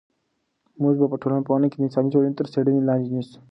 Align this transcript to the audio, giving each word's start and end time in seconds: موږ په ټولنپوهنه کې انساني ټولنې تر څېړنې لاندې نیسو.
موږ 0.81 0.95
په 1.11 1.17
ټولنپوهنه 1.21 1.67
کې 1.71 1.77
انساني 1.85 2.09
ټولنې 2.13 2.35
تر 2.39 2.47
څېړنې 2.53 2.81
لاندې 2.89 3.07
نیسو. 3.15 3.39